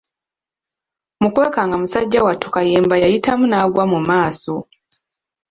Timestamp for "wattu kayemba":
2.25-2.95